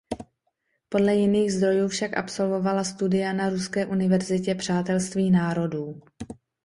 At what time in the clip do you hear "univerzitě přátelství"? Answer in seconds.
3.85-5.31